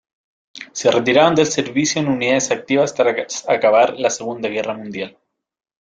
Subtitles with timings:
[0.71, 5.15] Se retiraron del servicio en unidades activas tras acabar la Segunda Guerra Mundial.